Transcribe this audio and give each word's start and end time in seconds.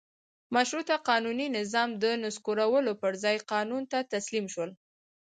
مشروطه 0.55 0.95
قانوني 1.09 1.47
نظام 1.57 1.89
د 2.03 2.05
نسکورولو 2.23 2.91
پر 3.01 3.13
ځای 3.23 3.37
قانون 3.51 3.83
ته 3.91 3.99
تسلیم 4.13 4.45
شول. 4.53 4.69